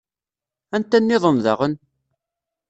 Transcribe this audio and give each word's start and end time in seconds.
Anta 0.75 0.97
nniḍen 0.99 1.37
daɣen? 1.45 1.73